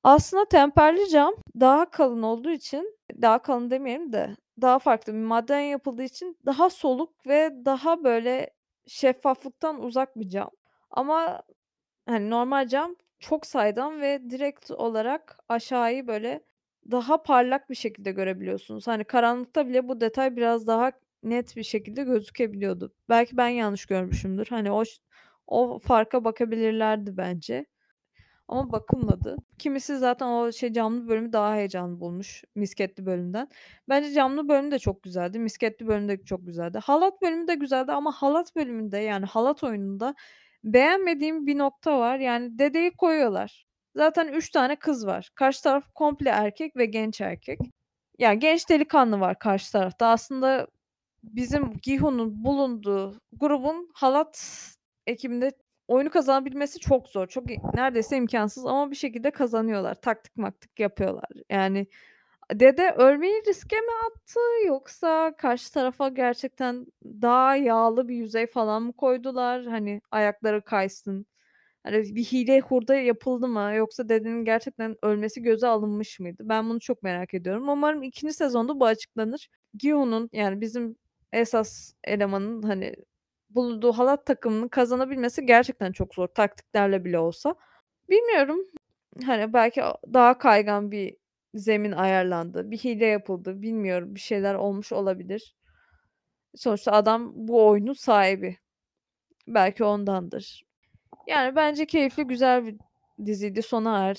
Aslında 0.04 0.46
temperli 0.46 1.10
cam 1.10 1.34
daha 1.60 1.90
kalın 1.92 2.22
olduğu 2.24 2.50
için, 2.52 2.98
daha 3.22 3.42
kalın 3.42 3.70
demeyelim 3.72 4.14
de 4.14 4.36
daha 4.62 4.80
farklı 4.80 5.14
bir 5.14 5.18
maddeden 5.20 5.60
yapıldığı 5.60 6.04
için 6.04 6.38
daha 6.46 6.70
soluk 6.70 7.28
ve 7.28 7.52
daha 7.66 8.04
böyle 8.04 8.50
şeffaflıktan 8.88 9.84
uzak 9.84 10.16
bir 10.20 10.30
cam. 10.30 10.50
Ama, 10.92 11.44
hani, 12.08 12.30
normal 12.30 12.68
cam 12.68 12.96
çok 13.20 13.46
saydam 13.46 14.02
ve 14.02 14.30
direkt 14.30 14.72
olarak 14.72 15.40
aşağıyı 15.50 16.08
böyle 16.08 16.44
daha 16.92 17.24
parlak 17.24 17.70
bir 17.70 17.76
şekilde 17.76 18.12
görebiliyorsunuz. 18.12 18.88
Hani, 18.88 19.04
karanlıkta 19.04 19.68
bile 19.68 19.88
bu 19.88 20.02
detay 20.02 20.36
biraz 20.36 20.68
daha 20.68 20.92
net 21.24 21.56
bir 21.58 21.64
şekilde 21.64 22.04
gözükebiliyordu. 22.04 22.94
Belki 23.10 23.38
ben 23.38 23.48
yanlış 23.50 23.86
görmüşümdür. 23.86 24.48
Hani, 24.50 24.72
o 24.72 24.84
o 25.48 25.80
farka 25.80 26.24
bakabilirlerdi 26.26 27.18
bence 27.18 27.66
ama 28.52 28.72
bakılmadı. 28.72 29.38
Kimisi 29.58 29.98
zaten 29.98 30.28
o 30.28 30.52
şey 30.52 30.74
camlı 30.74 31.08
bölümü 31.08 31.34
daha 31.34 31.56
heyecanlı 31.56 32.00
bulmuş 32.00 32.44
misketli 32.56 33.06
bölümden. 33.06 33.50
Bence 33.90 34.14
camlı 34.14 34.50
bölüm 34.50 34.72
de 34.72 34.80
çok 34.80 35.04
güzeldi. 35.04 35.40
Misketli 35.40 35.88
bölüm 35.88 36.10
de 36.10 36.24
çok 36.24 36.46
güzeldi. 36.46 36.80
Halat 36.80 37.22
bölümü 37.22 37.48
de 37.48 37.56
güzeldi 37.56 37.92
ama 37.92 38.12
halat 38.12 38.56
bölümünde, 38.56 38.98
yani 38.98 39.26
halat 39.26 39.64
oyununda 39.64 40.16
beğenmediğim 40.64 41.48
bir 41.48 41.58
nokta 41.58 42.00
var. 42.00 42.20
Yani 42.20 42.60
dedeyi 42.60 42.92
koyuyorlar. 42.92 43.66
Zaten 43.96 44.28
3 44.28 44.50
tane 44.50 44.76
kız 44.76 45.08
var. 45.08 45.30
Karşı 45.36 45.64
taraf 45.64 45.84
komple 45.96 46.30
erkek 46.30 46.76
ve 46.78 46.86
genç 46.86 47.22
erkek. 47.22 47.60
Yani 48.20 48.40
genç 48.40 48.70
delikanlı 48.70 49.20
var 49.20 49.40
karşı 49.40 49.72
tarafta. 49.72 50.08
Aslında 50.08 50.68
bizim 51.24 51.74
Giho'nun 51.84 52.44
bulunduğu 52.44 53.20
grubun 53.34 53.90
halat 53.94 54.62
ekibinde 55.08 55.52
oyunu 55.92 56.10
kazanabilmesi 56.10 56.80
çok 56.80 57.08
zor. 57.10 57.28
Çok 57.28 57.46
neredeyse 57.74 58.18
imkânsız 58.18 58.66
ama 58.66 58.92
bir 58.92 58.96
şekilde 58.96 59.32
kazanıyorlar. 59.32 59.96
Taktik 59.96 60.38
maktik 60.38 60.80
yapıyorlar. 60.80 61.26
Yani 61.50 61.88
dede 62.54 62.92
ölmeyi 62.92 63.44
riske 63.48 63.76
mi 63.76 63.92
attı 64.10 64.40
yoksa 64.68 65.34
karşı 65.38 65.74
tarafa 65.74 66.10
gerçekten 66.10 66.86
daha 67.06 67.56
yağlı 67.56 68.08
bir 68.08 68.16
yüzey 68.16 68.48
falan 68.48 68.84
mı 68.84 68.94
koydular? 68.94 69.66
Hani, 69.66 70.02
ayakları 70.12 70.62
kaysın. 70.64 71.26
Hani, 71.84 72.16
bir 72.16 72.24
hile 72.24 72.60
hurda 72.60 72.96
yapıldı 72.96 73.48
mı 73.48 73.74
yoksa 73.76 74.10
dedenin 74.10 74.46
gerçekten 74.46 74.96
ölmesi 75.04 75.42
göze 75.42 75.68
alınmış 75.68 76.20
mıydı? 76.20 76.44
Ben 76.46 76.70
bunu 76.70 76.80
çok 76.80 77.04
merak 77.04 77.34
ediyorum. 77.34 77.70
Umarım 77.70 78.04
2. 78.04 78.34
sezonda 78.34 78.80
bu 78.80 78.86
açıklanır. 78.86 79.50
Giho'nun, 79.78 80.30
yani 80.34 80.62
bizim 80.62 80.96
esas 81.34 81.94
elemanın, 82.04 82.62
hani, 82.64 82.96
bulunduğu 83.56 83.92
halat 83.92 84.26
takımının 84.26 84.68
kazanabilmesi 84.68 85.46
gerçekten 85.46 85.92
çok 85.92 86.16
zor 86.16 86.28
taktiklerle 86.28 87.06
bile 87.06 87.20
olsa. 87.20 87.56
Bilmiyorum. 88.10 88.60
Hani, 89.26 89.54
belki 89.54 89.82
daha 90.14 90.38
kaygan 90.38 90.92
bir 90.92 91.18
zemin 91.54 91.92
ayarlandı, 91.92 92.72
bir 92.72 92.78
hile 92.78 93.06
yapıldı, 93.06 93.62
bilmiyorum. 93.62 94.16
Bir 94.16 94.20
şeyler 94.20 94.56
olmuş 94.56 94.92
olabilir. 94.92 95.56
Sonuçta 96.56 96.92
adam 96.92 97.32
bu 97.36 97.68
oyunun 97.68 97.94
sahibi. 97.94 98.58
Belki 99.48 99.84
ondandır. 99.84 100.66
Yani 101.28 101.56
bence 101.56 101.86
keyifli, 101.86 102.24
güzel 102.24 102.66
bir 102.66 102.76
diziydi 103.26 103.62
sona 103.62 104.10
er 104.10 104.16